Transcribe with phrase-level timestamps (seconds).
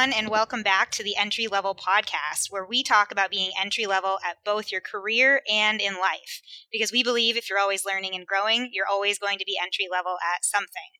[0.00, 3.84] everyone, and welcome back to the Entry Level Podcast, where we talk about being entry
[3.84, 6.40] level at both your career and in life.
[6.72, 9.88] Because we believe if you're always learning and growing, you're always going to be entry
[9.92, 10.96] level at something.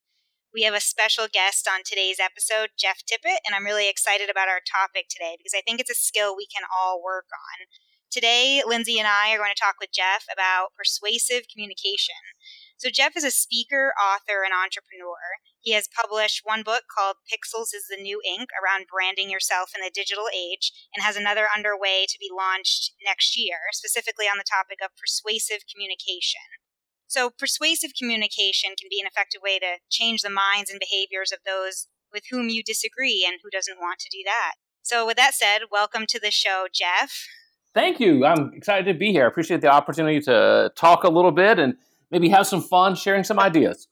[0.52, 4.52] We have a special guest on today's episode, Jeff Tippett, and I'm really excited about
[4.52, 7.64] our topic today because I think it's a skill we can all work on.
[8.12, 12.20] Today, Lindsay and I are going to talk with Jeff about persuasive communication.
[12.76, 15.40] So, Jeff is a speaker, author, and entrepreneur.
[15.60, 19.82] He has published one book called Pixels is the New Ink around branding yourself in
[19.84, 24.48] the digital age, and has another underway to be launched next year, specifically on the
[24.48, 26.48] topic of persuasive communication.
[27.06, 31.40] So, persuasive communication can be an effective way to change the minds and behaviors of
[31.44, 34.54] those with whom you disagree and who doesn't want to do that.
[34.80, 37.26] So, with that said, welcome to the show, Jeff.
[37.74, 38.24] Thank you.
[38.24, 39.24] I'm excited to be here.
[39.24, 41.74] I appreciate the opportunity to talk a little bit and
[42.10, 43.88] maybe have some fun sharing some ideas.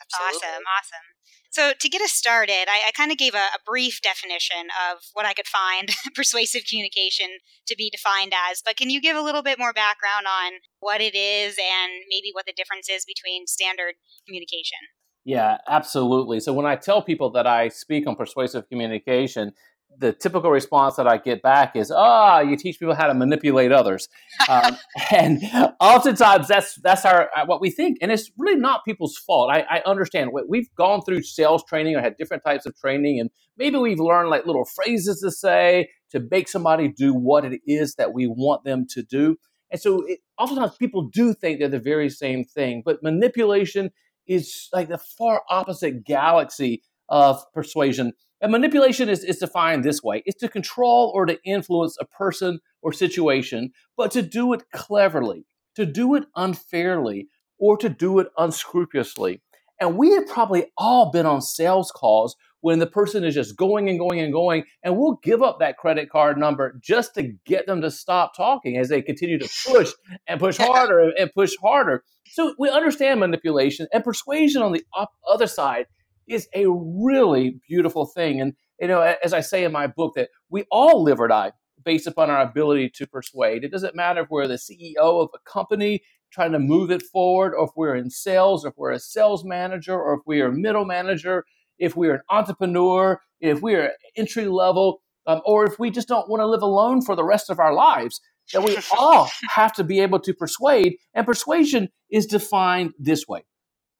[0.00, 0.48] Absolutely.
[0.48, 1.09] Awesome, awesome.
[1.50, 4.98] So, to get us started, I, I kind of gave a, a, brief definition of
[5.14, 7.26] what I could find persuasive communication
[7.66, 8.62] to be defined as.
[8.64, 12.30] But can you give a little bit more background on what it is and maybe
[12.32, 13.94] what the difference is between standard
[14.26, 14.78] communication?
[15.24, 16.38] Yeah, absolutely.
[16.38, 19.52] So, when I tell people that I speak on persuasive communication,
[19.98, 23.14] the typical response that I get back is, "Ah, oh, you teach people how to
[23.14, 24.08] manipulate others,"
[24.48, 24.76] um,
[25.10, 25.42] and
[25.80, 29.50] oftentimes that's that's our uh, what we think, and it's really not people's fault.
[29.52, 30.30] I, I, understand.
[30.48, 34.30] We've gone through sales training or had different types of training, and maybe we've learned
[34.30, 38.64] like little phrases to say to make somebody do what it is that we want
[38.64, 39.36] them to do,
[39.70, 43.90] and so it, oftentimes people do think they're the very same thing, but manipulation
[44.26, 50.22] is like the far opposite galaxy of persuasion and manipulation is, is defined this way
[50.26, 55.44] it's to control or to influence a person or situation, but to do it cleverly,
[55.76, 59.42] to do it unfairly, or to do it unscrupulously.
[59.80, 63.88] And we have probably all been on sales calls when the person is just going
[63.88, 67.66] and going and going, and we'll give up that credit card number just to get
[67.66, 69.92] them to stop talking as they continue to push
[70.26, 72.04] and push harder and push harder.
[72.26, 74.84] So we understand manipulation and persuasion on the
[75.28, 75.86] other side
[76.30, 78.40] is a really beautiful thing.
[78.40, 81.52] And, you know, as I say in my book, that we all live or die
[81.84, 83.64] based upon our ability to persuade.
[83.64, 86.02] It doesn't matter if we're the CEO of a company
[86.32, 89.44] trying to move it forward, or if we're in sales, or if we're a sales
[89.44, 91.44] manager, or if we are a middle manager,
[91.78, 96.40] if we're an entrepreneur, if we're entry level, um, or if we just don't want
[96.40, 98.20] to live alone for the rest of our lives.
[98.52, 103.44] That we all have to be able to persuade, and persuasion is defined this way: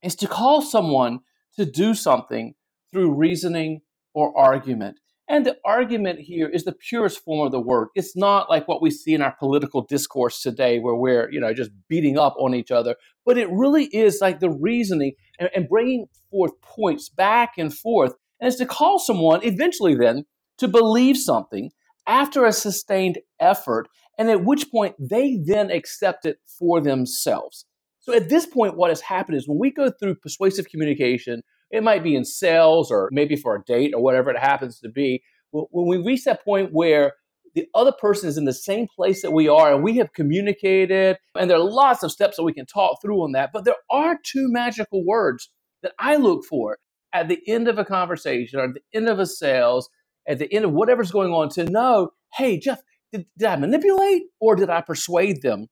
[0.02, 1.20] is to call someone
[1.56, 2.54] to do something
[2.92, 3.80] through reasoning
[4.14, 4.98] or argument.
[5.28, 7.88] And the argument here is the purest form of the word.
[7.94, 11.54] It's not like what we see in our political discourse today where we're, you know,
[11.54, 15.68] just beating up on each other, but it really is like the reasoning and, and
[15.68, 18.14] bringing forth points back and forth.
[18.40, 20.24] And it's to call someone eventually then
[20.58, 21.70] to believe something
[22.08, 23.86] after a sustained effort,
[24.18, 27.66] and at which point they then accept it for themselves.
[28.00, 31.82] So at this point, what has happened is when we go through persuasive communication, it
[31.82, 35.22] might be in sales or maybe for a date or whatever it happens to be.
[35.52, 37.12] When we reach that point where
[37.54, 41.18] the other person is in the same place that we are and we have communicated,
[41.38, 43.76] and there are lots of steps that we can talk through on that, but there
[43.90, 45.50] are two magical words
[45.82, 46.78] that I look for
[47.12, 49.90] at the end of a conversation or at the end of a sales,
[50.28, 52.80] at the end of whatever's going on to know, hey, Jeff,
[53.12, 55.66] did, did I manipulate or did I persuade them?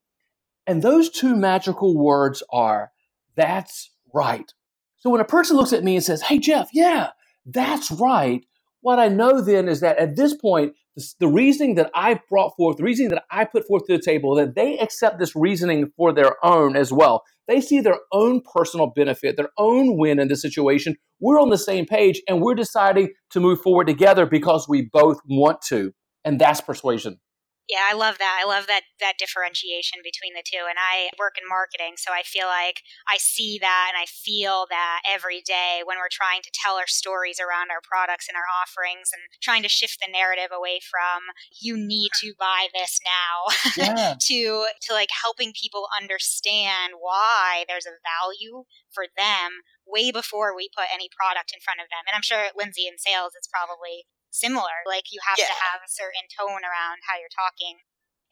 [0.69, 2.93] And those two magical words are,
[3.34, 4.53] that's right.
[4.99, 7.11] So when a person looks at me and says, hey, Jeff, yeah,
[7.47, 8.45] that's right,
[8.81, 10.75] what I know then is that at this point,
[11.21, 14.34] the reasoning that I brought forth, the reasoning that I put forth to the table,
[14.37, 17.22] that they accept this reasoning for their own as well.
[17.47, 20.97] They see their own personal benefit, their own win in the situation.
[21.21, 25.21] We're on the same page and we're deciding to move forward together because we both
[25.28, 25.92] want to.
[26.25, 27.21] And that's persuasion.
[27.68, 28.41] Yeah, I love that.
[28.41, 30.65] I love that that differentiation between the two.
[30.65, 34.65] And I work in marketing, so I feel like I see that and I feel
[34.72, 38.48] that every day when we're trying to tell our stories around our products and our
[38.48, 41.28] offerings and trying to shift the narrative away from
[41.60, 43.36] you need to buy this now
[43.76, 44.15] yeah.
[44.32, 50.68] to to like helping people understand why there's a value for them way before we
[50.72, 52.09] put any product in front of them.
[52.09, 54.84] And I'm sure Lindsay in sales it's probably similar.
[54.86, 55.51] Like you have yeah.
[55.51, 57.83] to have a certain tone around how you're talking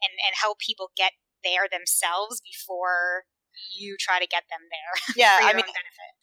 [0.01, 1.13] and, and help people get
[1.43, 3.25] there themselves before
[3.75, 5.15] you try to get them there.
[5.17, 5.65] Yeah, I mean,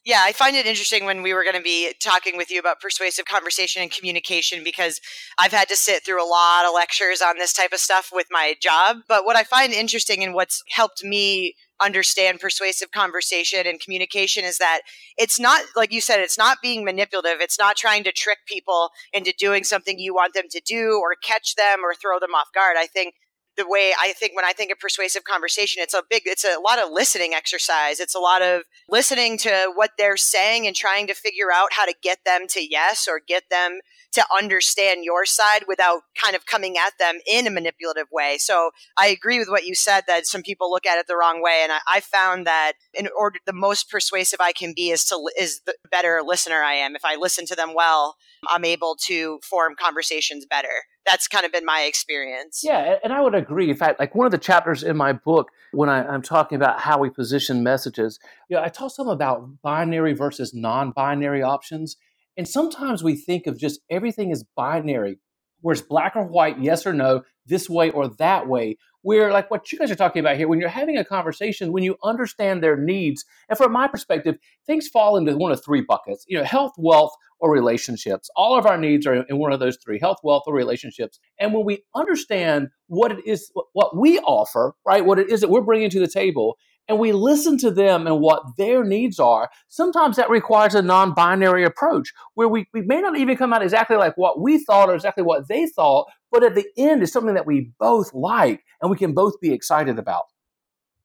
[0.04, 2.80] yeah, I find it interesting when we were going to be talking with you about
[2.80, 5.00] persuasive conversation and communication because
[5.38, 8.26] I've had to sit through a lot of lectures on this type of stuff with
[8.30, 8.98] my job.
[9.08, 14.58] But what I find interesting and what's helped me understand persuasive conversation and communication is
[14.58, 14.80] that
[15.16, 17.40] it's not like you said it's not being manipulative.
[17.40, 21.14] It's not trying to trick people into doing something you want them to do or
[21.22, 22.76] catch them or throw them off guard.
[22.78, 23.14] I think
[23.56, 26.60] the way I think when I think of persuasive conversation, it's a big, it's a
[26.60, 28.00] lot of listening exercise.
[28.00, 31.84] It's a lot of listening to what they're saying and trying to figure out how
[31.84, 33.80] to get them to yes or get them
[34.14, 38.36] to understand your side without kind of coming at them in a manipulative way.
[38.38, 41.42] So I agree with what you said that some people look at it the wrong
[41.42, 41.60] way.
[41.62, 45.20] And I, I found that in order, the most persuasive I can be is to,
[45.36, 46.94] is the better listener I am.
[46.94, 48.14] If I listen to them well,
[48.50, 50.68] I'm able to form conversations better.
[51.06, 52.60] That's kind of been my experience.
[52.62, 53.70] Yeah, and I would agree.
[53.70, 56.80] In fact, like one of the chapters in my book, when I, am talking about
[56.80, 58.18] how we position messages,
[58.48, 61.96] you know, I talk some about binary versus non-binary options.
[62.36, 65.18] And sometimes we think of just everything as binary,
[65.60, 68.76] where it's black or white, yes or no, this way or that way.
[69.02, 71.82] Where, like what you guys are talking about here, when you're having a conversation, when
[71.82, 74.36] you understand their needs, and from my perspective,
[74.66, 77.12] things fall into one of three buckets you know, health, wealth,
[77.44, 78.30] or relationships.
[78.36, 81.20] All of our needs are in one of those three health, wealth, or relationships.
[81.38, 85.50] And when we understand what it is, what we offer, right, what it is that
[85.50, 86.56] we're bringing to the table,
[86.88, 91.12] and we listen to them and what their needs are, sometimes that requires a non
[91.12, 94.88] binary approach where we, we may not even come out exactly like what we thought
[94.88, 98.64] or exactly what they thought, but at the end is something that we both like
[98.80, 100.24] and we can both be excited about.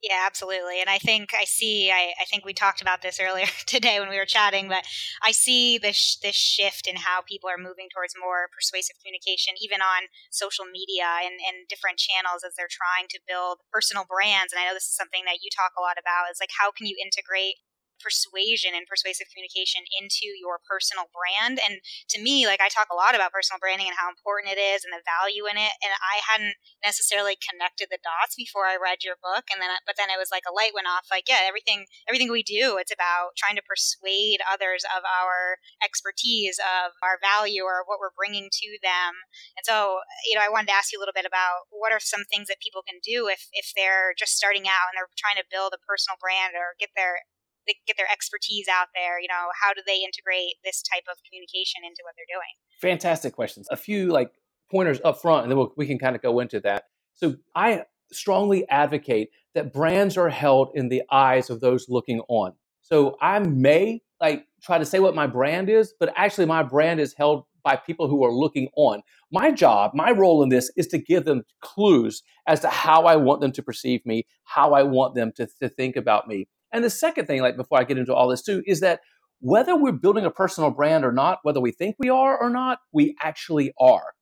[0.01, 0.79] Yeah, absolutely.
[0.79, 4.07] And I think I see, I, I think we talked about this earlier today when
[4.07, 4.87] we were chatting, but
[5.21, 9.83] I see this, this shift in how people are moving towards more persuasive communication, even
[9.83, 14.55] on social media and, and different channels as they're trying to build personal brands.
[14.55, 16.71] And I know this is something that you talk a lot about is like, how
[16.71, 17.59] can you integrate
[17.99, 21.59] persuasion and persuasive communication into your personal brand.
[21.61, 21.83] And
[22.15, 24.81] to me, like I talk a lot about personal branding and how important it is
[24.81, 25.73] and the value in it.
[25.83, 29.51] And I hadn't necessarily connected the dots before I read your book.
[29.51, 31.11] And then, but then it was like a light went off.
[31.11, 36.57] Like, yeah, everything, everything we do, it's about trying to persuade others of our expertise,
[36.59, 39.27] of our value, or what we're bringing to them.
[39.59, 42.01] And so, you know, I wanted to ask you a little bit about what are
[42.01, 45.39] some things that people can do if if they're just starting out and they're trying
[45.39, 47.21] to build a personal brand or get their
[47.69, 49.21] they get their expertise out there?
[49.21, 52.53] You know, how do they integrate this type of communication into what they're doing?
[52.81, 53.67] Fantastic questions.
[53.69, 54.31] A few like
[54.71, 56.83] pointers up front, and then we'll, we can kind of go into that.
[57.13, 62.53] So I strongly advocate that brands are held in the eyes of those looking on.
[62.81, 66.99] So I may like try to say what my brand is, but actually my brand
[66.99, 69.01] is held by people who are looking on.
[69.31, 73.15] My job, my role in this is to give them clues as to how I
[73.15, 76.47] want them to perceive me, how I want them to, to think about me.
[76.71, 79.01] And the second thing, like before I get into all this too, is that
[79.41, 82.79] whether we're building a personal brand or not, whether we think we are or not,
[82.91, 84.13] we actually are.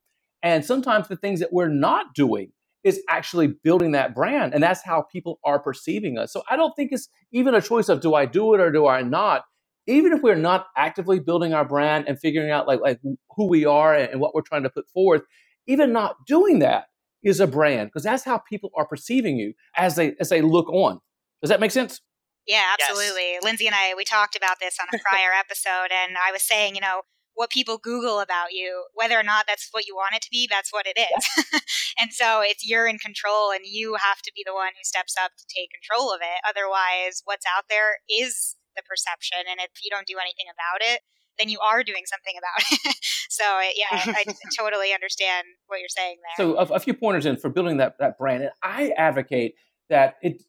[0.44, 2.52] And sometimes the things that we're not doing
[2.84, 4.54] is actually building that brand.
[4.54, 6.32] And that's how people are perceiving us.
[6.32, 8.88] So I don't think it's even a choice of do I do it or do
[8.88, 9.44] I not?
[9.88, 13.00] Even if we're not actively building our brand and figuring out like, like
[13.36, 15.24] who we are and what we're trying to put forth,
[15.66, 16.86] even not doing that
[17.24, 20.70] is a brand because that's how people are perceiving you as they as they look
[20.70, 21.00] on.
[21.42, 22.02] Does that make sense?
[22.48, 23.34] Yeah, absolutely.
[23.34, 23.44] Yes.
[23.44, 26.76] Lindsay and I, we talked about this on a prior episode, and I was saying,
[26.76, 27.02] you know,
[27.36, 30.48] what people Google about you, whether or not that's what you want it to be,
[30.50, 31.28] that's what it is.
[31.54, 31.60] Yeah.
[32.02, 35.14] and so it's you're in control, and you have to be the one who steps
[35.22, 36.40] up to take control of it.
[36.48, 41.02] Otherwise, what's out there is the perception, and if you don't do anything about it,
[41.38, 42.96] then you are doing something about it.
[43.30, 43.44] so
[43.76, 46.46] yeah, I, I, totally understand what you're saying there.
[46.46, 49.56] So a, a few pointers in for building that that brand, and I advocate
[49.90, 50.42] that it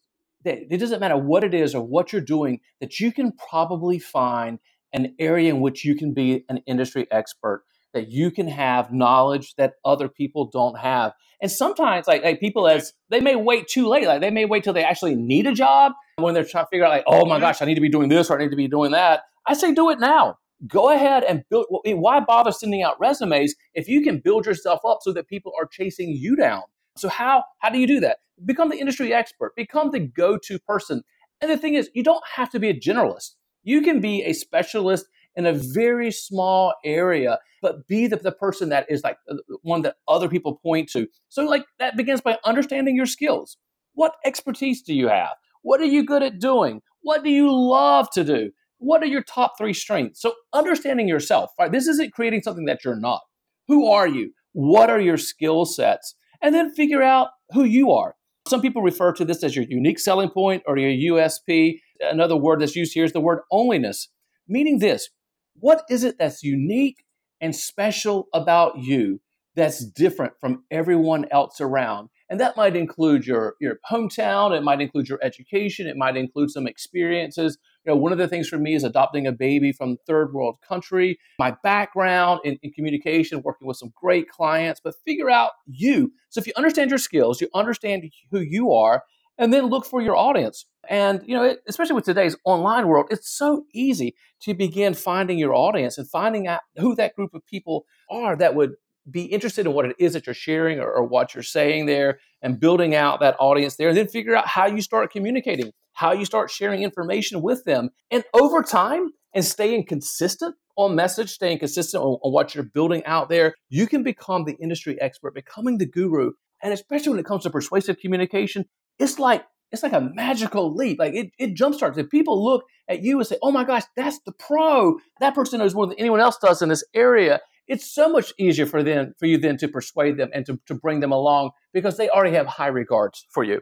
[0.45, 3.99] that it doesn't matter what it is or what you're doing, that you can probably
[3.99, 4.59] find
[4.93, 9.55] an area in which you can be an industry expert, that you can have knowledge
[9.55, 11.13] that other people don't have.
[11.41, 14.63] And sometimes, like, like people as they may wait too late, like they may wait
[14.63, 17.35] till they actually need a job when they're trying to figure out, like, oh my
[17.35, 17.41] mm-hmm.
[17.41, 19.21] gosh, I need to be doing this or I need to be doing that.
[19.45, 20.37] I say, do it now.
[20.67, 21.67] Go ahead and build.
[21.69, 25.65] Why bother sending out resumes if you can build yourself up so that people are
[25.65, 26.63] chasing you down?
[26.99, 28.17] So how how do you do that?
[28.45, 31.03] Become the industry expert, become the go-to person.
[31.41, 33.35] And the thing is, you don't have to be a generalist.
[33.63, 38.69] You can be a specialist in a very small area, but be the, the person
[38.69, 41.07] that is like uh, one that other people point to.
[41.29, 43.57] So, like, that begins by understanding your skills.
[43.93, 45.31] What expertise do you have?
[45.61, 46.81] What are you good at doing?
[47.01, 48.51] What do you love to do?
[48.79, 50.21] What are your top three strengths?
[50.21, 51.71] So, understanding yourself, right?
[51.71, 53.21] This isn't creating something that you're not.
[53.67, 54.31] Who are you?
[54.53, 56.15] What are your skill sets?
[56.41, 58.15] And then figure out who you are
[58.47, 61.79] Some people refer to this as your unique selling point or your USP.
[61.99, 64.07] Another word that's used here is the word onlyness,
[64.47, 65.09] meaning this
[65.55, 67.03] what is it that's unique
[67.41, 69.19] and special about you
[69.55, 72.09] that's different from everyone else around?
[72.29, 76.51] And that might include your, your hometown, it might include your education, it might include
[76.51, 77.57] some experiences.
[77.89, 81.19] Know, one of the things for me is adopting a baby from third world country,
[81.39, 86.11] my background in, in communication, working with some great clients, but figure out you.
[86.29, 89.03] So if you understand your skills, you understand who you are,
[89.39, 90.65] and then look for your audience.
[90.87, 95.55] And you know, especially with today's online world, it's so easy to begin finding your
[95.55, 98.73] audience and finding out who that group of people are that would
[99.11, 102.19] be interested in what it is that you're sharing or, or, what you're saying there
[102.41, 106.13] and building out that audience there and then figure out how you start communicating how
[106.13, 111.59] you start sharing information with them and over time and staying consistent on message staying
[111.59, 115.77] consistent on, on what you're building out there you can become the industry expert becoming
[115.77, 118.65] the guru and especially when it comes to persuasive communication
[118.99, 120.99] it's like it's like a magical leap.
[120.99, 121.97] Like it, it jumpstarts.
[121.97, 124.97] If people look at you and say, oh my gosh, that's the pro.
[125.19, 127.39] That person knows more than anyone else does in this area
[127.69, 130.73] it's so much easier for them for you then to persuade them and to, to
[130.73, 133.61] bring them along because they already have high regards for you.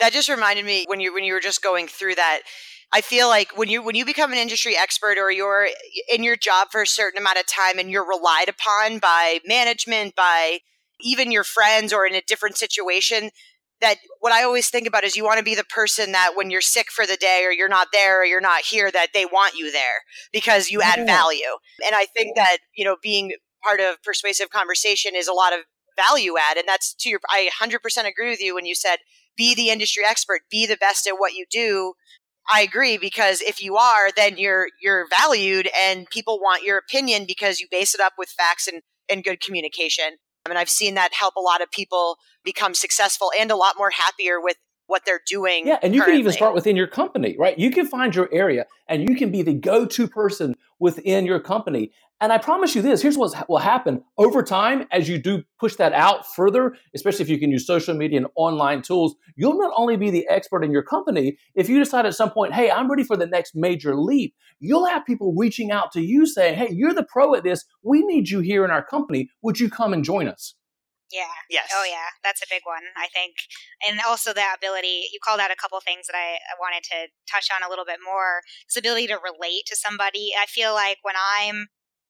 [0.00, 2.40] That just reminded me when you when you were just going through that
[2.92, 5.68] i feel like when you when you become an industry expert or you're
[6.12, 10.16] in your job for a certain amount of time and you're relied upon by management
[10.16, 10.58] by
[11.00, 13.30] even your friends or in a different situation
[13.82, 16.50] that what I always think about is you want to be the person that when
[16.50, 19.26] you're sick for the day or you're not there or you're not here, that they
[19.26, 21.58] want you there because you add value.
[21.84, 25.60] And I think that, you know, being part of persuasive conversation is a lot of
[25.96, 26.56] value add.
[26.56, 28.96] And that's to your, I 100% agree with you when you said,
[29.36, 31.94] be the industry expert, be the best at what you do.
[32.52, 37.24] I agree because if you are, then you're you're valued and people want your opinion
[37.26, 40.16] because you base it up with facts and, and good communication.
[40.44, 43.74] I mean, I've seen that help a lot of people become successful and a lot
[43.78, 44.56] more happier with
[44.86, 45.66] what they're doing.
[45.66, 46.18] Yeah, and you currently.
[46.18, 47.58] can even start within your company, right?
[47.58, 51.38] You can find your area and you can be the go to person within your
[51.38, 51.92] company.
[52.20, 55.76] And I promise you this here's what will happen over time as you do push
[55.76, 59.14] that out further, especially if you can use social media and online tools.
[59.36, 62.52] You'll not only be the expert in your company, if you decide at some point,
[62.52, 66.26] hey, I'm ready for the next major leap, you'll have people reaching out to you
[66.26, 67.64] saying, hey, you're the pro at this.
[67.82, 69.30] We need you here in our company.
[69.42, 70.54] Would you come and join us?
[71.12, 71.36] Yeah.
[71.50, 71.68] Yes.
[71.76, 72.08] Oh, yeah.
[72.24, 73.36] That's a big one, I think.
[73.86, 77.52] And also the ability, you called out a couple things that I, wanted to touch
[77.52, 78.40] on a little bit more.
[78.64, 80.32] This ability to relate to somebody.
[80.32, 81.68] I feel like when I'm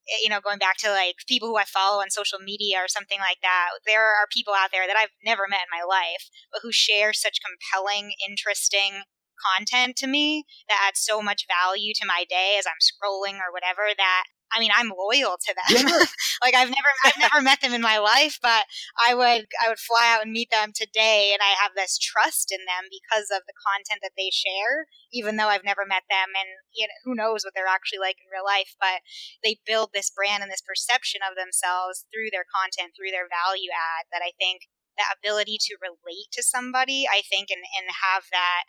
[0.09, 2.89] Eh, you know, going back to like people who I follow on social media or
[2.89, 6.31] something like that, there are people out there that I've never met in my life,
[6.51, 9.07] but who share such compelling, interesting
[9.39, 13.51] content to me that adds so much value to my day as I'm scrolling or
[13.51, 15.87] whatever that I mean, I'm loyal to them.
[15.89, 16.05] Yeah.
[16.45, 18.65] like I've never, I've never met them in my life, but
[18.97, 22.53] I would, I would fly out and meet them today, and I have this trust
[22.53, 26.37] in them because of the content that they share, even though I've never met them,
[26.37, 28.77] and you know, who knows what they're actually like in real life.
[28.79, 29.01] But
[29.43, 33.73] they build this brand and this perception of themselves through their content, through their value
[33.73, 34.11] add.
[34.13, 34.69] That I think
[35.01, 38.69] that ability to relate to somebody, I think, and and have that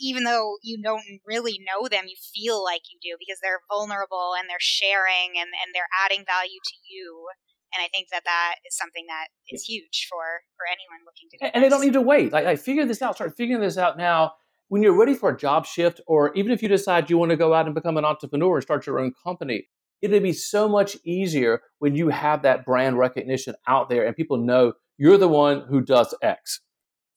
[0.00, 4.34] even though you don't really know them, you feel like you do because they're vulnerable
[4.38, 7.26] and they're sharing and, and they're adding value to you.
[7.74, 11.38] And I think that that is something that is huge for, for anyone looking to
[11.38, 12.32] do And, and they don't need to wait.
[12.32, 14.32] Like, I figure this out, start figuring this out now.
[14.68, 17.36] When you're ready for a job shift, or even if you decide you want to
[17.36, 19.68] go out and become an entrepreneur and start your own company,
[20.02, 24.36] it'll be so much easier when you have that brand recognition out there and people
[24.36, 26.60] know you're the one who does X.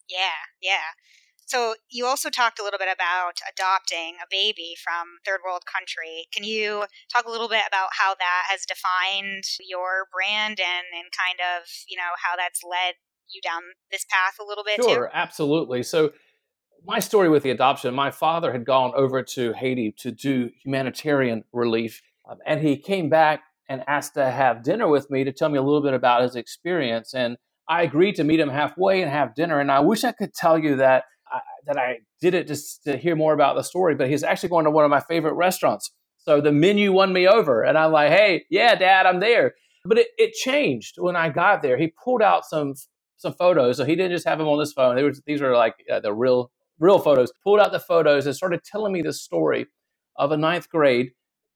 [0.10, 0.18] Yeah,
[0.62, 0.84] yeah.
[1.46, 6.28] So you also talked a little bit about adopting a baby from third world country.
[6.34, 11.06] Can you talk a little bit about how that has defined your brand and, and
[11.14, 12.96] kind of, you know, how that's led
[13.30, 13.62] you down
[13.92, 15.12] this path a little bit sure, too?
[15.14, 15.84] absolutely.
[15.84, 16.12] So
[16.86, 21.44] my story with the adoption, my father had gone over to Haiti to do humanitarian
[21.54, 25.50] relief, um, and he came back and asked to have dinner with me to tell
[25.50, 27.14] me a little bit about his experience.
[27.14, 27.38] And
[27.68, 29.60] I agreed to meet him halfway and have dinner.
[29.60, 31.06] And I wish I could tell you that
[31.66, 34.66] that I did it just to hear more about the story, but he's actually going
[34.66, 35.92] to one of my favorite restaurants.
[36.18, 39.54] So the menu won me over, and I'm like, hey, yeah, Dad, I'm there.
[39.86, 41.78] But it, it changed when I got there.
[41.78, 42.74] He pulled out some
[43.18, 44.96] some photos, so he didn't just have them on his phone.
[45.02, 47.32] Were, these were like uh, the real real photos.
[47.44, 49.68] Pulled out the photos and started telling me the story
[50.16, 51.12] of a ninth grade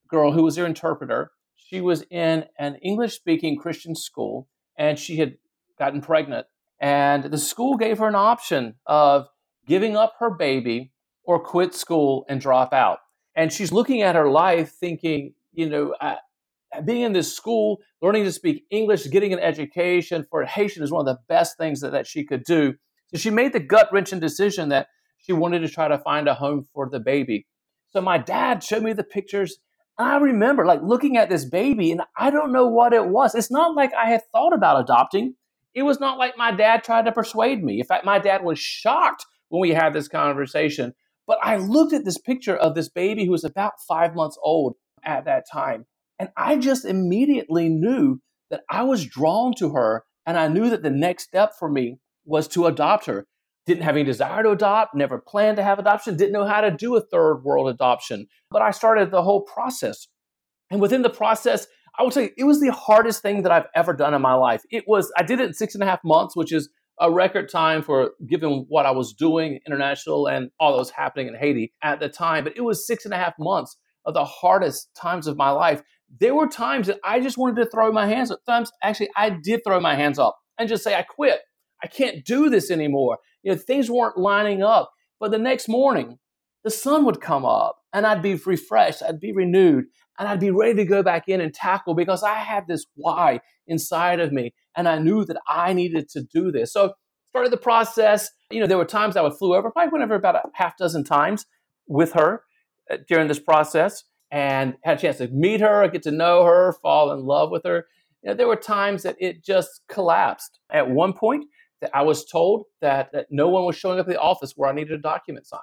[0.08, 1.32] girl who was their interpreter.
[1.56, 4.48] She was in an English speaking Christian school,
[4.78, 5.38] and she had
[5.78, 6.48] gotten pregnant.
[6.80, 9.28] And the school gave her an option of
[9.70, 10.92] giving up her baby
[11.24, 12.98] or quit school and drop out.
[13.36, 16.16] And she's looking at her life thinking, you know, uh,
[16.84, 21.08] being in this school, learning to speak English, getting an education for Haitian is one
[21.08, 22.74] of the best things that, that she could do.
[23.08, 26.34] So she made the gut wrenching decision that she wanted to try to find a
[26.34, 27.46] home for the baby.
[27.92, 29.60] So my dad showed me the pictures.
[30.00, 33.36] I remember like looking at this baby and I don't know what it was.
[33.36, 35.36] It's not like I had thought about adopting.
[35.76, 37.80] It was not like my dad tried to persuade me.
[37.80, 40.94] In fact, my dad was shocked when we had this conversation.
[41.28, 44.76] But I looked at this picture of this baby who was about five months old
[45.04, 45.86] at that time.
[46.18, 50.06] And I just immediately knew that I was drawn to her.
[50.26, 53.26] And I knew that the next step for me was to adopt her.
[53.66, 56.72] Didn't have any desire to adopt, never planned to have adoption, didn't know how to
[56.72, 58.28] do a third world adoption.
[58.50, 60.08] But I started the whole process.
[60.72, 63.94] And within the process, I will say it was the hardest thing that I've ever
[63.94, 64.64] done in my life.
[64.72, 67.50] It was, I did it in six and a half months, which is a record
[67.50, 71.74] time for given what I was doing international and all that was happening in Haiti
[71.82, 72.44] at the time.
[72.44, 75.82] But it was six and a half months of the hardest times of my life.
[76.20, 78.40] There were times that I just wanted to throw my hands up.
[78.46, 81.40] Times actually I did throw my hands up and just say, I quit.
[81.82, 83.20] I can't do this anymore.
[83.44, 84.92] You know, things weren't lining up.
[85.20, 86.18] But the next morning,
[86.64, 89.86] the sun would come up and I'd be refreshed, I'd be renewed,
[90.20, 93.40] and I'd be ready to go back in and tackle because I had this why
[93.68, 96.74] inside of me and I knew that I needed to do this.
[96.74, 96.94] So
[97.30, 98.30] started the process.
[98.52, 100.78] You know, there were times I would flew over, probably went over about a half
[100.78, 101.46] dozen times
[101.88, 102.44] with her
[102.92, 106.74] uh, during this process and had a chance to meet her, get to know her,
[106.82, 107.88] fall in love with her.
[108.22, 110.60] You know, there were times that it just collapsed.
[110.70, 111.46] At one point,
[111.82, 114.70] that I was told that, that no one was showing up at the office where
[114.70, 115.62] I needed a document signed.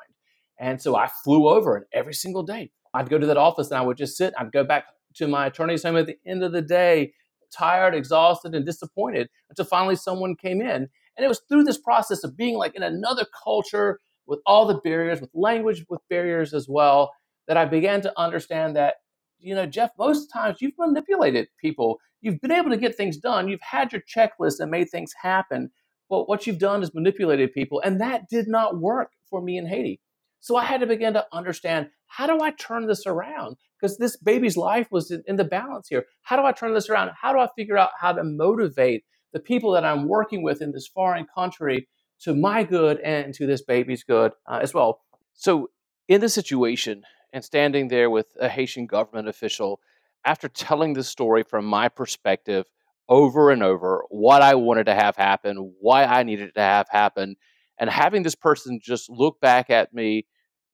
[0.58, 3.78] And so I flew over, and every single day I'd go to that office and
[3.78, 4.34] I would just sit.
[4.38, 4.86] I'd go back
[5.16, 7.12] to my attorney's home at the end of the day,
[7.52, 10.88] tired, exhausted, and disappointed until finally someone came in.
[11.16, 14.80] And it was through this process of being like in another culture with all the
[14.82, 17.12] barriers, with language, with barriers as well,
[17.48, 18.96] that I began to understand that,
[19.38, 21.98] you know, Jeff, most times you've manipulated people.
[22.20, 23.48] You've been able to get things done.
[23.48, 25.70] You've had your checklist and made things happen.
[26.08, 27.80] But what you've done is manipulated people.
[27.84, 30.00] And that did not work for me in Haiti.
[30.40, 33.57] So I had to begin to understand how do I turn this around?
[33.81, 36.07] Because this baby's life was in, in, the balance here.
[36.23, 37.11] How do I turn this around?
[37.21, 40.73] How do I figure out how to motivate the people that I'm working with in
[40.73, 41.88] this foreign country
[42.21, 45.01] to my good and to this baby's good uh, as well?
[45.35, 45.71] So,
[46.09, 49.81] in this situation, and standing there with a Haitian government official,
[50.25, 52.66] after telling the story from my perspective
[53.09, 57.37] over and over, what I wanted to have happen, why I needed to have happen,
[57.79, 60.27] and having this person just look back at me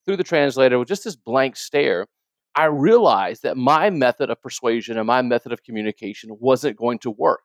[0.05, 2.07] through the translator with just this blank stare,
[2.55, 7.11] I realized that my method of persuasion and my method of communication wasn't going to
[7.11, 7.45] work.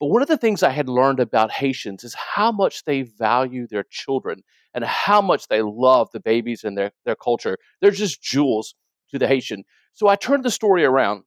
[0.00, 3.68] But one of the things I had learned about Haitians is how much they value
[3.68, 4.42] their children
[4.74, 7.56] and how much they love the babies and their, their culture.
[7.80, 8.74] They're just jewels
[9.10, 9.62] to the Haitian.
[9.92, 11.22] So I turned the story around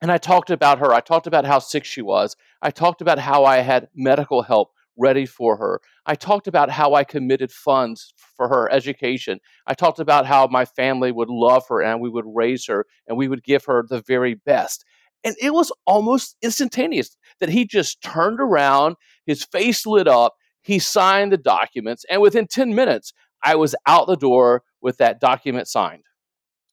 [0.00, 0.92] and I talked about her.
[0.92, 2.34] I talked about how sick she was.
[2.60, 5.80] I talked about how I had medical help ready for her.
[6.06, 9.38] I talked about how I committed funds for her education.
[9.66, 13.16] I talked about how my family would love her and we would raise her and
[13.16, 14.84] we would give her the very best.
[15.24, 20.78] And it was almost instantaneous that he just turned around, his face lit up, he
[20.78, 25.68] signed the documents, and within 10 minutes, I was out the door with that document
[25.68, 26.04] signed.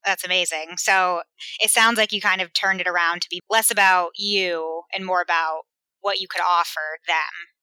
[0.06, 0.76] That's amazing.
[0.78, 1.22] So
[1.60, 5.06] it sounds like you kind of turned it around to be less about you and
[5.06, 5.62] more about
[6.06, 7.16] what you could offer them,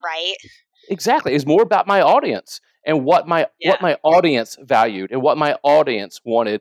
[0.05, 0.35] right?
[0.89, 1.33] Exactly.
[1.33, 3.71] It's more about my audience and what my yeah.
[3.71, 6.61] what my audience valued and what my audience wanted.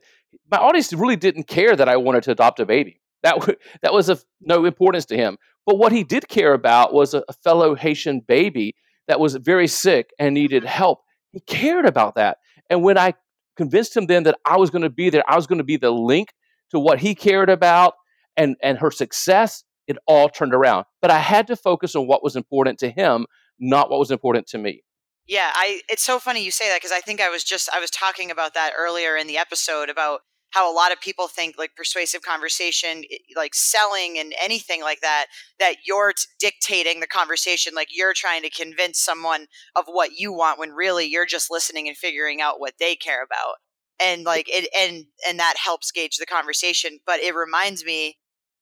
[0.51, 3.01] My audience really didn't care that I wanted to adopt a baby.
[3.23, 5.37] That w- that was of no importance to him.
[5.65, 8.75] But what he did care about was a, a fellow Haitian baby
[9.07, 10.69] that was very sick and needed mm-hmm.
[10.69, 10.99] help.
[11.31, 12.37] He cared about that.
[12.69, 13.15] And when I
[13.57, 15.77] convinced him then that I was going to be there, I was going to be
[15.77, 16.29] the link
[16.69, 17.95] to what he cared about
[18.37, 20.85] and and her success, it all turned around.
[21.01, 23.25] But I had to focus on what was important to him,
[23.59, 24.83] not what was important to me.
[25.27, 27.79] Yeah, I it's so funny you say that because I think I was just I
[27.79, 31.57] was talking about that earlier in the episode about how a lot of people think
[31.57, 33.03] like persuasive conversation
[33.35, 35.27] like selling and anything like that
[35.59, 40.31] that you're t- dictating the conversation like you're trying to convince someone of what you
[40.31, 43.55] want when really you're just listening and figuring out what they care about
[44.01, 48.17] and like it and and that helps gauge the conversation but it reminds me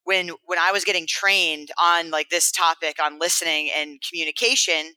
[0.10, 4.94] when when I was getting trained on like this topic on listening and communication,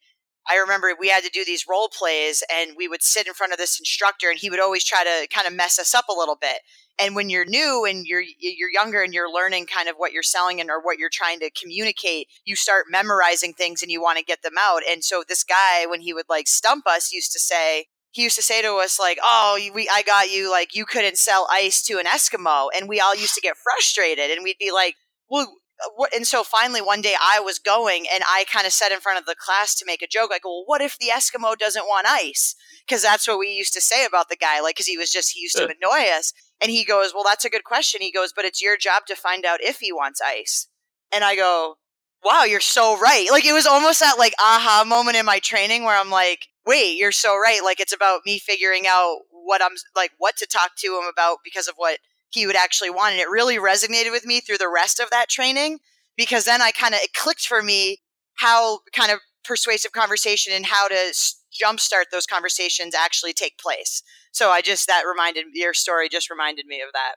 [0.51, 3.53] I remember we had to do these role plays and we would sit in front
[3.53, 6.19] of this instructor and he would always try to kind of mess us up a
[6.19, 6.61] little bit.
[6.99, 10.23] And when you're new and you're you're younger and you're learning kind of what you're
[10.23, 14.17] selling and or what you're trying to communicate, you start memorizing things and you want
[14.17, 14.81] to get them out.
[14.91, 18.37] And so this guy when he would like stump us used to say, he used
[18.37, 21.83] to say to us like, "Oh, we I got you like you couldn't sell ice
[21.85, 24.95] to an Eskimo." And we all used to get frustrated and we'd be like,
[25.29, 25.55] "Well,
[25.97, 29.01] what, and so finally one day I was going and I kind of said in
[29.01, 31.87] front of the class to make a joke, like, well, what if the Eskimo doesn't
[31.87, 32.55] want ice?
[32.87, 35.33] Because that's what we used to say about the guy, like, because he was just,
[35.33, 36.33] he used to annoy us.
[36.61, 38.01] And he goes, well, that's a good question.
[38.01, 40.69] He goes, but it's your job to find out if he wants ice.
[41.15, 41.77] And I go,
[42.25, 43.27] wow, you're so right.
[43.31, 46.97] Like, it was almost that, like, aha moment in my training where I'm like, wait,
[46.97, 47.61] you're so right.
[47.63, 51.39] Like, it's about me figuring out what I'm, like, what to talk to him about
[51.45, 51.99] because of what
[52.31, 53.13] he would actually want.
[53.13, 55.79] And it really resonated with me through the rest of that training
[56.17, 57.99] because then I kind of, it clicked for me
[58.35, 61.15] how kind of persuasive conversation and how to
[61.63, 64.03] jumpstart those conversations actually take place.
[64.31, 67.17] So I just, that reminded, your story just reminded me of that.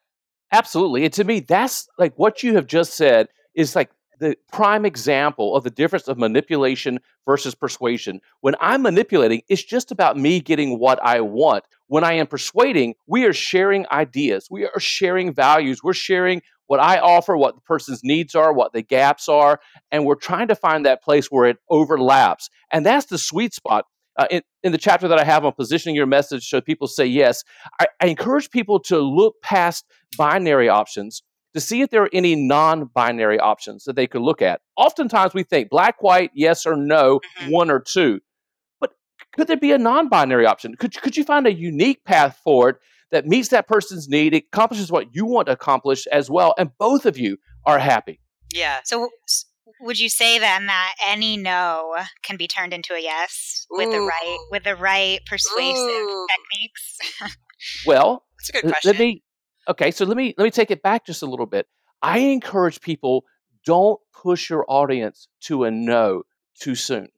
[0.51, 1.05] Absolutely.
[1.05, 5.55] And to me, that's like what you have just said is like the prime example
[5.55, 8.21] of the difference of manipulation versus persuasion.
[8.41, 11.63] When I'm manipulating, it's just about me getting what I want.
[11.87, 16.79] When I am persuading, we are sharing ideas, we are sharing values, we're sharing what
[16.79, 19.59] I offer, what the person's needs are, what the gaps are,
[19.91, 22.49] and we're trying to find that place where it overlaps.
[22.71, 23.85] And that's the sweet spot.
[24.17, 27.05] Uh, in, in, the chapter that I have on positioning your message so people say
[27.05, 27.43] yes,
[27.81, 29.83] I, I encourage people to look past
[30.17, 31.21] binary options
[31.55, 34.61] to see if there are any non binary options that they could look at.
[34.75, 37.51] Oftentimes we think black, white, yes or no, mm-hmm.
[37.51, 38.19] one or two.
[38.79, 38.91] But
[39.33, 40.75] could there be a non binary option?
[40.75, 42.77] Could, could you find a unique path forward
[43.11, 46.71] that meets that person's need, it accomplishes what you want to accomplish as well, and
[46.77, 48.19] both of you are happy?
[48.53, 48.81] Yeah.
[48.83, 49.09] So
[49.79, 53.91] would you say then that any no can be turned into a yes with Ooh.
[53.91, 56.27] the right with the right persuasive Ooh.
[56.29, 57.37] techniques?
[57.85, 58.91] well, that's a good question.
[58.91, 59.23] Let me
[59.67, 61.67] okay, so let me let me take it back just a little bit.
[62.01, 63.25] I encourage people
[63.65, 66.23] don't push your audience to a no
[66.59, 67.09] too soon.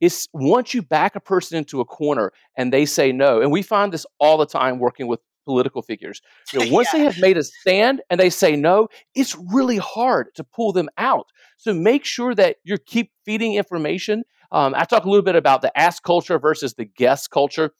[0.00, 3.62] It's once you back a person into a corner and they say no, and we
[3.62, 6.20] find this all the time working with political figures.
[6.52, 6.98] You know, once yeah.
[6.98, 10.88] they have made a stand and they say no, it's really hard to pull them
[10.98, 11.26] out.
[11.56, 14.24] So make sure that you keep feeding information.
[14.52, 17.70] Um, I talk a little bit about the ask culture versus the guess culture,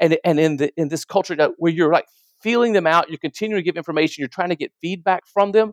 [0.00, 2.06] and and in the in this culture that where you're like
[2.42, 5.72] feeling them out, you're continuing to give information, you're trying to get feedback from them.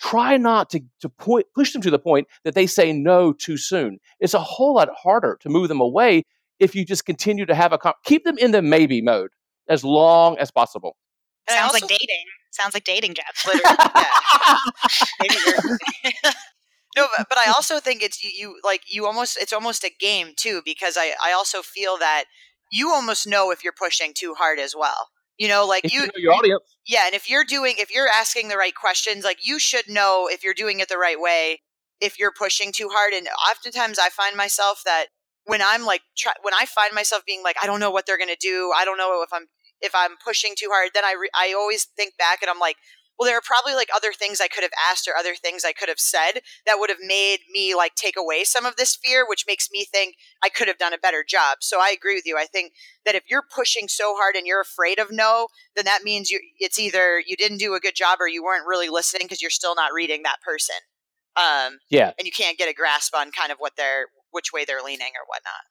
[0.00, 3.56] Try not to, to point, push them to the point that they say no too
[3.56, 3.98] soon.
[4.18, 6.24] It's a whole lot harder to move them away
[6.58, 9.30] if you just continue to have a keep them in the maybe mode
[9.68, 10.96] as long as possible.
[11.48, 12.24] Sounds also, like dating.
[12.52, 13.46] Sounds like dating, Jeff.
[16.96, 19.90] no, but, but I also think it's you, you like you almost it's almost a
[20.00, 22.24] game too because I I also feel that
[22.72, 25.08] you almost know if you're pushing too hard as well.
[25.38, 26.62] You know, like you, you know your audience.
[26.86, 30.28] Yeah, and if you're doing, if you're asking the right questions, like you should know
[30.30, 31.60] if you're doing it the right way.
[32.00, 35.06] If you're pushing too hard, and oftentimes I find myself that
[35.44, 38.18] when I'm like, try, when I find myself being like, I don't know what they're
[38.18, 38.72] gonna do.
[38.76, 39.46] I don't know if I'm
[39.80, 40.90] if I'm pushing too hard.
[40.94, 42.76] Then I re- I always think back and I'm like,
[43.18, 45.72] well, there are probably like other things I could have asked or other things I
[45.72, 49.24] could have said that would have made me like take away some of this fear,
[49.28, 51.58] which makes me think I could have done a better job.
[51.60, 52.36] So I agree with you.
[52.36, 52.72] I think
[53.04, 56.40] that if you're pushing so hard and you're afraid of no, then that means you
[56.58, 59.50] it's either you didn't do a good job or you weren't really listening because you're
[59.50, 60.76] still not reading that person.
[61.36, 64.64] Um, yeah, and you can't get a grasp on kind of what they're which way
[64.64, 65.62] they're leaning or whatnot.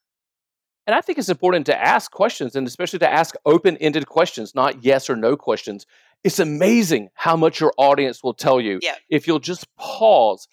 [0.86, 4.54] And I think it's important to ask questions and especially to ask open ended questions,
[4.54, 5.86] not yes or no questions.
[6.24, 8.96] It's amazing how much your audience will tell you yeah.
[9.10, 10.48] if you'll just pause,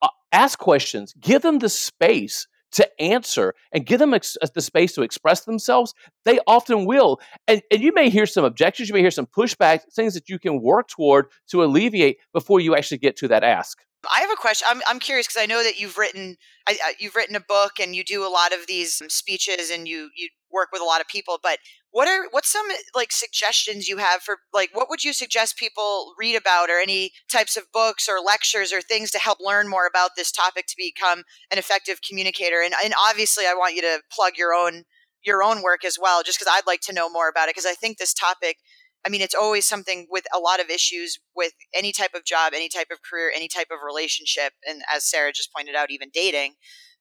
[0.00, 4.60] uh, ask questions, give them the space to answer and give them ex- uh, the
[4.60, 7.20] space to express themselves, they often will.
[7.46, 10.38] And, and you may hear some objections, you may hear some pushback, things that you
[10.38, 13.78] can work toward to alleviate before you actually get to that ask.
[14.10, 14.66] I have a question.
[14.70, 16.36] I'm, I'm curious because I know that you've written
[16.68, 19.88] I, you've written a book and you do a lot of these um, speeches and
[19.88, 21.38] you you work with a lot of people.
[21.42, 21.58] But
[21.90, 25.56] what are what's some eh, like suggestions you have for like what would you suggest
[25.56, 29.68] people read about or any types of books or lectures or things to help learn
[29.68, 32.62] more about this topic to become an effective communicator?
[32.64, 34.84] And and obviously, I want you to plug your own
[35.24, 37.66] your own work as well, just because I'd like to know more about it because
[37.66, 38.56] I think this topic
[39.04, 42.52] I mean, it's always something with a lot of issues with any type of job,
[42.54, 46.10] any type of career, any type of relationship, and as Sarah just pointed out, even
[46.12, 46.54] dating.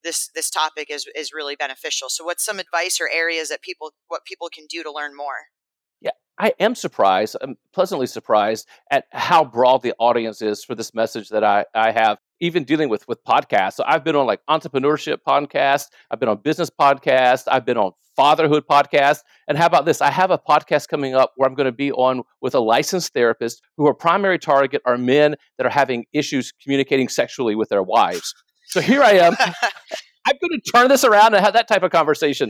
[0.03, 2.09] This this topic is is really beneficial.
[2.09, 5.49] So, what's some advice or areas that people what people can do to learn more?
[6.41, 7.37] I am surprised.
[7.39, 11.91] I'm pleasantly surprised at how broad the audience is for this message that I I
[11.91, 12.17] have.
[12.39, 13.73] Even dealing with with podcasts.
[13.73, 15.89] So I've been on like entrepreneurship podcasts.
[16.09, 17.43] I've been on business podcasts.
[17.47, 19.19] I've been on fatherhood podcast.
[19.47, 20.01] And how about this?
[20.01, 23.13] I have a podcast coming up where I'm going to be on with a licensed
[23.13, 27.83] therapist who our primary target are men that are having issues communicating sexually with their
[27.83, 28.33] wives.
[28.65, 29.35] So here I am.
[30.25, 32.49] I'm going to turn this around and have that type of conversation.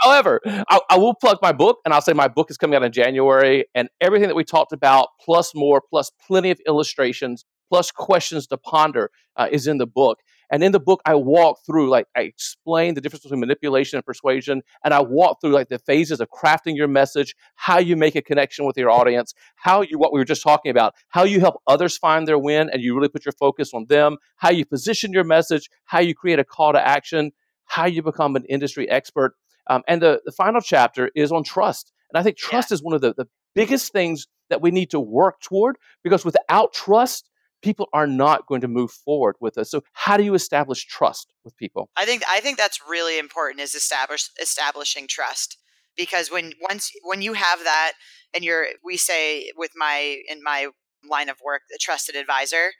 [0.00, 2.82] However, I, I, will plug my book and I'll say my book is coming out
[2.82, 7.90] in January and everything that we talked about, plus more, plus plenty of illustrations plus
[7.90, 10.20] questions to ponder uh, is in the book.
[10.50, 14.06] And in the book, I walk through, like, I explain the difference between manipulation and
[14.06, 14.62] persuasion.
[14.82, 18.22] And I walk through, like, the phases of crafting your message, how you make a
[18.22, 21.60] connection with your audience, how you, what we were just talking about, how you help
[21.66, 25.12] others find their win and you really put your focus on them, how you position
[25.12, 27.32] your message, how you create a call to action,
[27.66, 29.34] how you become an industry expert.
[29.68, 31.92] Um, and the, the final chapter is on trust.
[32.12, 32.76] And I think trust yeah.
[32.76, 36.72] is one of the, the biggest things that we need to work toward because without
[36.72, 37.28] trust,
[37.62, 39.70] people are not going to move forward with us.
[39.70, 41.90] So how do you establish trust with people?
[41.96, 45.58] I think I think that's really important is establish establishing trust
[45.96, 47.92] because when once when you have that
[48.34, 50.68] and you're we say with my in my
[51.08, 52.70] line of work the trusted advisor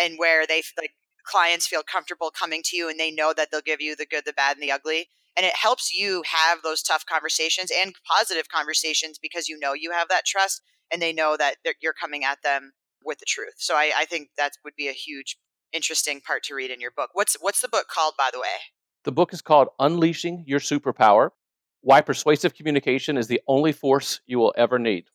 [0.00, 0.92] and where they like
[1.24, 4.24] clients feel comfortable coming to you and they know that they'll give you the good
[4.26, 8.48] the bad and the ugly and it helps you have those tough conversations and positive
[8.48, 12.38] conversations because you know you have that trust and they know that you're coming at
[12.42, 12.72] them
[13.04, 13.54] with the truth.
[13.58, 15.36] So I, I think that would be a huge,
[15.72, 17.10] interesting part to read in your book.
[17.12, 18.56] What's what's the book called, by the way?
[19.04, 21.30] The book is called Unleashing Your Superpower:
[21.80, 25.06] Why Persuasive Communication is the Only Force You Will Ever Need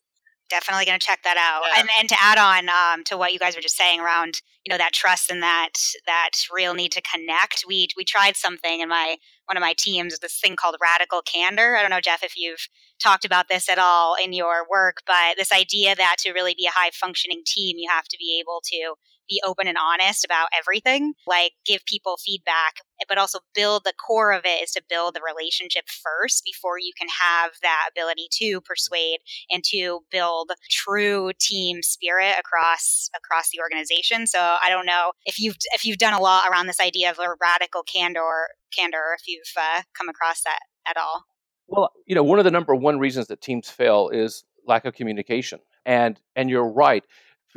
[0.50, 1.62] definitely going to check that out.
[1.66, 1.80] Yeah.
[1.80, 4.70] And and to add on um, to what you guys were just saying around you
[4.70, 5.72] know that trust and that
[6.06, 7.64] that real need to connect.
[7.66, 11.76] We we tried something in my one of my teams this thing called radical candor.
[11.76, 12.68] I don't know Jeff if you've
[13.02, 16.66] talked about this at all in your work, but this idea that to really be
[16.66, 18.94] a high functioning team, you have to be able to
[19.30, 22.74] be open and honest about everything, like give people feedback,
[23.08, 26.92] but also build the core of it is to build the relationship first before you
[26.98, 29.18] can have that ability to persuade
[29.50, 34.26] and to build true team spirit across across the organization.
[34.26, 37.18] So I don't know if you've if you've done a lot around this idea of
[37.18, 41.24] a radical candor candor if you've uh, come across that at all.
[41.68, 44.94] Well, you know, one of the number one reasons that teams fail is lack of
[44.94, 45.60] communication.
[45.86, 47.04] And and you're right.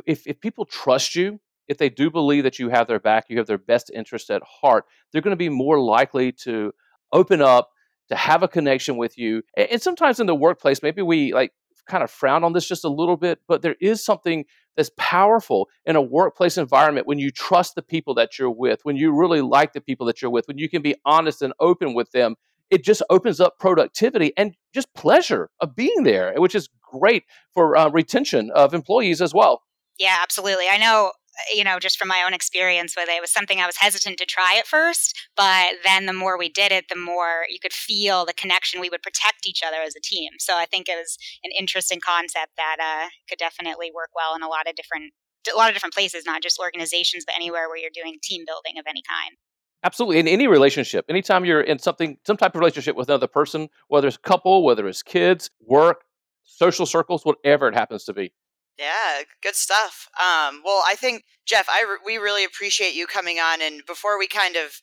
[0.05, 3.37] If if people trust you, if they do believe that you have their back, you
[3.37, 6.73] have their best interest at heart, they're going to be more likely to
[7.11, 7.69] open up,
[8.09, 9.43] to have a connection with you.
[9.55, 11.51] And sometimes in the workplace, maybe we like
[11.87, 14.45] kind of frown on this just a little bit, but there is something
[14.75, 18.95] that's powerful in a workplace environment when you trust the people that you're with, when
[18.95, 21.93] you really like the people that you're with, when you can be honest and open
[21.93, 22.35] with them.
[22.69, 27.23] It just opens up productivity and just pleasure of being there, which is great
[27.53, 29.61] for uh, retention of employees as well.
[29.99, 30.65] Yeah, absolutely.
[30.71, 31.11] I know
[31.53, 34.17] you know, just from my own experience with it, it was something I was hesitant
[34.19, 35.17] to try at first.
[35.35, 38.81] But then the more we did it, the more you could feel the connection.
[38.81, 40.31] We would protect each other as a team.
[40.39, 44.43] So I think it was an interesting concept that uh, could definitely work well in
[44.43, 45.13] a lot of different
[45.53, 48.79] a lot of different places, not just organizations, but anywhere where you're doing team building
[48.79, 49.37] of any kind.
[49.83, 50.19] Absolutely.
[50.19, 54.07] In any relationship, anytime you're in something, some type of relationship with another person, whether
[54.07, 56.05] it's a couple, whether it's kids, work,
[56.43, 58.31] social circles, whatever it happens to be.
[58.77, 60.07] Yeah, good stuff.
[60.19, 63.61] Um, well, I think Jeff, I re- we really appreciate you coming on.
[63.61, 64.81] And before we kind of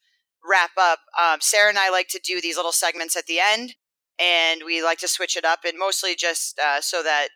[0.49, 3.75] wrap up, um, Sarah and I like to do these little segments at the end,
[4.19, 7.29] and we like to switch it up, and mostly just uh, so that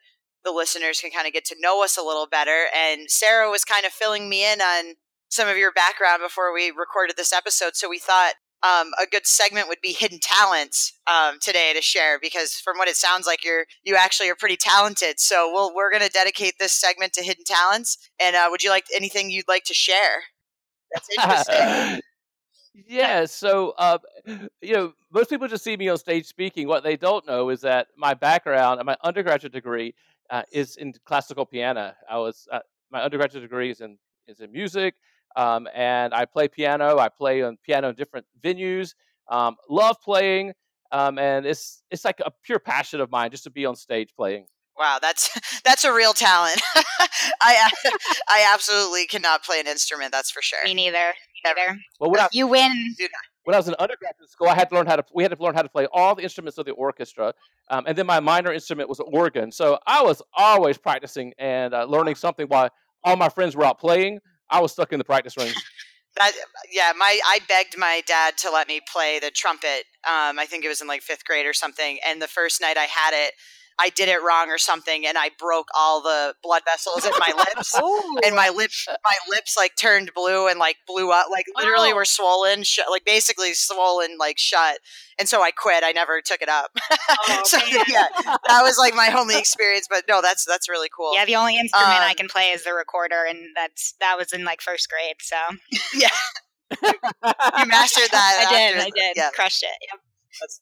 [0.45, 2.67] the listeners can kind of get to know us a little better.
[2.75, 4.95] And Sarah was kind of filling me in on
[5.29, 8.35] some of your background before we recorded this episode, so we thought
[8.65, 12.89] um, a good segment would be hidden talents um, today to share because from what
[12.89, 15.21] it sounds like you're you actually are pretty talented.
[15.21, 17.99] So we'll, we're going to dedicate this segment to hidden talents.
[18.21, 20.25] And uh, would you like anything you'd like to share?
[20.93, 22.01] That's interesting.
[22.89, 23.99] Yeah so uh,
[24.61, 26.67] you know most people just see me on stage speaking.
[26.67, 29.95] What they don't know is that my background my undergraduate degree
[30.29, 31.95] uh, is in classical piano.
[32.11, 32.59] I was uh,
[32.91, 33.97] my undergraduate degree is in
[34.27, 34.95] is in music
[35.37, 36.99] um, and I play piano.
[36.99, 38.95] I play on piano in different venues.
[39.29, 40.53] Um, love playing,
[40.93, 44.11] um, and it's it's like a pure passion of mine just to be on stage
[44.17, 44.47] playing.
[44.79, 45.31] Wow, that's
[45.65, 46.61] that's a real talent.
[47.43, 47.71] I
[48.29, 50.13] I absolutely cannot play an instrument.
[50.13, 50.59] That's for sure.
[50.65, 51.15] Me neither.
[51.45, 51.79] Neither.
[52.01, 52.95] Well, when I, you win.
[53.45, 55.05] When I was in undergraduate school, I had to learn how to.
[55.15, 57.35] We had to learn how to play all the instruments of the orchestra,
[57.69, 59.53] um, and then my minor instrument was organ.
[59.53, 62.71] So I was always practicing and uh, learning something while
[63.05, 64.21] all my friends were out playing.
[64.51, 65.53] I was stuck in the practice ring.
[66.17, 66.31] That,
[66.71, 69.83] yeah, my I begged my dad to let me play the trumpet.
[70.07, 71.99] Um, I think it was in like fifth grade or something.
[72.07, 73.33] And the first night I had it,
[73.79, 77.33] I did it wrong or something, and I broke all the blood vessels in my
[77.37, 77.75] lips,
[78.25, 81.97] and my lips, my lips like turned blue and like blew up, like literally oh.
[81.97, 84.79] were swollen, sh- like basically swollen, like shut.
[85.19, 85.83] And so I quit.
[85.85, 86.71] I never took it up.
[87.29, 87.59] Oh, so
[87.89, 88.09] yeah,
[88.47, 89.87] that was like my only experience.
[89.91, 91.15] But no, that's that's really cool.
[91.15, 94.33] Yeah, the only instrument um, I can play is the recorder, and that's that was
[94.33, 95.17] in like first grade.
[95.21, 95.37] So
[95.95, 96.09] yeah,
[96.83, 98.47] you mastered that.
[98.49, 98.81] I did.
[98.81, 99.17] I did.
[99.17, 99.31] Yeah.
[99.35, 99.77] Crushed it.
[99.91, 100.01] Yep.
[100.41, 100.61] That's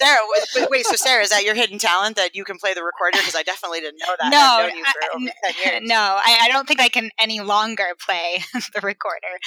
[0.00, 0.18] Sarah,
[0.54, 3.18] wait, wait, so Sarah, is that your hidden talent that you can play the recorder?
[3.18, 4.30] Because I definitely didn't know that.
[4.30, 5.88] No, I've known you for over 10 years.
[5.88, 8.42] no, I, I don't think I can any longer play
[8.74, 9.38] the recorder.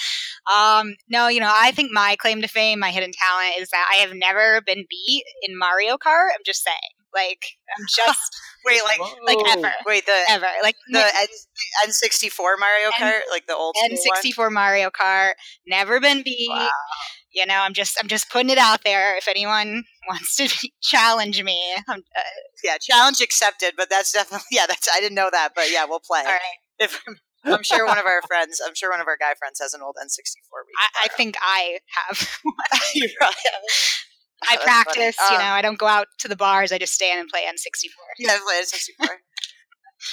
[0.54, 3.88] Um, no, you know, I think my claim to fame, my hidden talent, is that
[3.92, 6.30] I have never been beat in Mario Kart.
[6.34, 6.76] I'm just saying,
[7.14, 7.40] like,
[7.78, 8.36] I'm just
[8.66, 13.46] Wait, like, like ever, wait, the ever, like the N- N64 Mario N- Kart, like
[13.46, 13.76] the old?
[13.76, 15.34] N64 Mario Kart,
[15.68, 16.50] never been beat.
[16.50, 16.70] Wow.
[17.36, 19.18] You know, I'm just I'm just putting it out there.
[19.18, 20.48] If anyone wants to
[20.82, 22.22] challenge me, I'm, uh,
[22.64, 24.66] Yeah, challenge accepted, but that's definitely yeah.
[24.68, 26.22] That's I didn't know that, but yeah, we'll play.
[26.22, 26.60] all right.
[26.80, 27.04] If
[27.44, 29.82] I'm sure one of our friends, I'm sure one of our guy friends has an
[29.84, 30.64] old N64.
[30.80, 32.28] I, I think I have.
[32.96, 33.62] you probably have.
[34.50, 35.16] I That's practice.
[35.30, 36.72] You Um, know, I don't go out to the bars.
[36.72, 37.90] I just stand and play N64.
[38.20, 39.08] Yeah, play N64.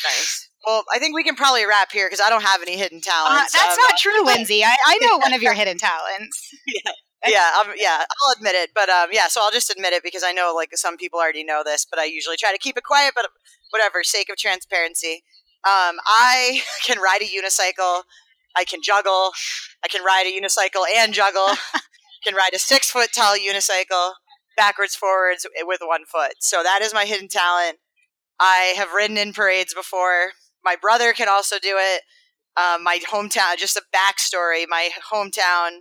[0.04, 0.48] nice.
[0.66, 3.10] Well, I think we can probably wrap here because I don't have any hidden Uh,
[3.10, 3.52] talents.
[3.52, 4.62] that's Um, not true, Lindsay.
[4.64, 6.48] I, I know one of your hidden talents.
[6.66, 6.92] yeah,
[7.60, 8.70] um, yeah, I'll admit it.
[8.74, 11.44] But um, yeah, so I'll just admit it because I know like some people already
[11.44, 13.12] know this, but I usually try to keep it quiet.
[13.14, 13.26] But
[13.70, 15.22] whatever, sake of transparency,
[15.64, 18.02] um, I can ride a unicycle.
[18.56, 19.30] I can juggle.
[19.84, 21.46] I can ride a unicycle and juggle.
[22.24, 24.12] can ride a six foot tall unicycle
[24.56, 26.34] backwards, forwards with one foot.
[26.40, 27.78] So that is my hidden talent.
[28.38, 30.32] I have ridden in parades before.
[30.64, 32.02] My brother can also do it.
[32.56, 34.64] Um, my hometown, just a backstory.
[34.68, 35.78] My hometown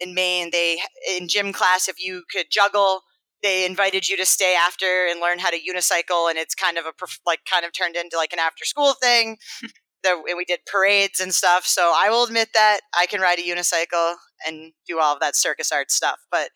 [0.00, 0.78] in Maine, they
[1.16, 3.02] in gym class, if you could juggle,
[3.42, 6.86] they invited you to stay after and learn how to unicycle, and it's kind of
[6.86, 6.92] a
[7.26, 9.38] like kind of turned into like an after school thing.
[10.04, 11.66] and we did parades and stuff.
[11.66, 14.14] So I will admit that I can ride a unicycle
[14.46, 16.50] and do all of that circus art stuff, but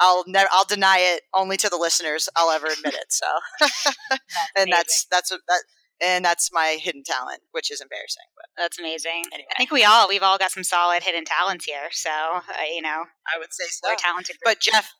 [0.00, 2.28] I'll never I'll deny it only to the listeners.
[2.36, 3.06] I'll ever admit it.
[3.10, 3.26] So,
[4.56, 5.62] and that's that's what that
[6.02, 8.24] and that's my hidden talent, which is embarrassing.
[8.36, 9.24] But That's amazing.
[9.32, 11.88] anyway, I think we all we've all got some solid hidden talents here.
[11.90, 13.04] So uh, you know,
[13.34, 13.88] I would say so.
[13.88, 14.36] we're talented.
[14.44, 14.92] But Jeff,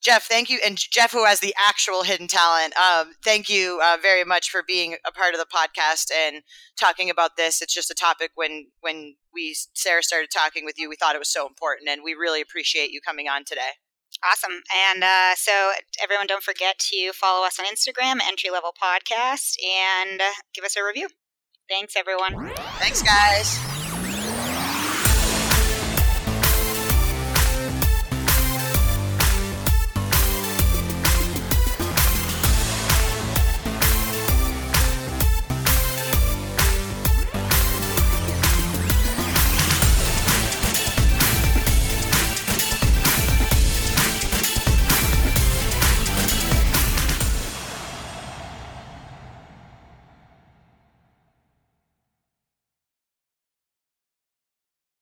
[0.00, 3.96] Jeff, thank you, and Jeff, who has the actual hidden talent, um, thank you uh,
[4.00, 6.42] very much for being a part of the podcast and
[6.78, 7.60] talking about this.
[7.60, 11.20] It's just a topic when when we Sarah started talking with you, we thought it
[11.20, 13.78] was so important, and we really appreciate you coming on today.
[14.24, 14.62] Awesome.
[14.92, 20.20] And uh, so, everyone, don't forget to follow us on Instagram, Entry Level Podcast, and
[20.20, 21.08] uh, give us a review.
[21.68, 22.50] Thanks, everyone.
[22.78, 23.77] Thanks, guys.